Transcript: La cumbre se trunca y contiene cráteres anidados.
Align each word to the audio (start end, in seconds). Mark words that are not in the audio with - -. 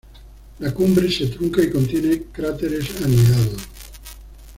La 0.57 0.73
cumbre 0.73 1.11
se 1.11 1.27
trunca 1.27 1.61
y 1.61 1.69
contiene 1.69 2.23
cráteres 2.33 2.99
anidados. 3.03 3.67